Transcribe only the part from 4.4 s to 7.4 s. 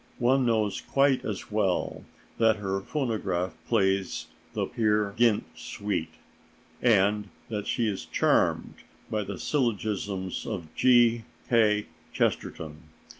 the "Peer Gynt" suite, and